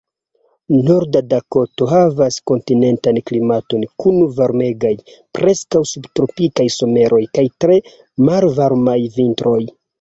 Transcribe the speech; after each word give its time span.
Norda 0.85 1.19
Dakoto 1.33 1.87
havas 1.91 2.37
kontinentan 2.53 3.19
klimaton 3.31 3.85
kun 4.05 4.19
varmegaj, 4.41 4.93
preskaŭ 5.39 5.85
subtropikaj 5.93 6.69
someroj 6.79 7.23
kaj 7.39 7.47
tre 7.63 7.81
malvarmaj 8.31 9.01
vintroj. 9.21 9.59